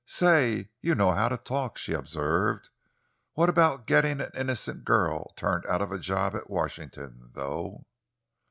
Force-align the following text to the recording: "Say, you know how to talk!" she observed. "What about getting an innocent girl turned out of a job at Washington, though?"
"Say, 0.07 0.71
you 0.81 0.95
know 0.95 1.11
how 1.11 1.29
to 1.29 1.37
talk!" 1.37 1.77
she 1.77 1.93
observed. 1.93 2.71
"What 3.33 3.49
about 3.49 3.85
getting 3.85 4.19
an 4.19 4.31
innocent 4.33 4.83
girl 4.83 5.31
turned 5.35 5.63
out 5.67 5.83
of 5.83 5.91
a 5.91 5.99
job 5.99 6.35
at 6.35 6.49
Washington, 6.49 7.29
though?" 7.33 7.85